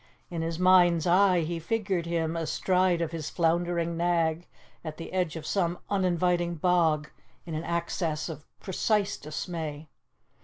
In 0.31 0.41
his 0.41 0.57
mind's 0.57 1.05
eye 1.05 1.41
he 1.41 1.59
figured 1.59 2.07
him 2.07 2.35
astride 2.35 3.01
of 3.01 3.11
his 3.11 3.29
floundering 3.29 3.95
nag 3.97 4.47
at 4.83 4.97
the 4.97 5.13
edge 5.13 5.35
of 5.35 5.45
some 5.45 5.77
uninviting 5.91 6.55
bog 6.55 7.11
in 7.45 7.53
an 7.53 7.63
access 7.63 8.27
of 8.27 8.43
precise 8.59 9.15
dismay. 9.15 9.89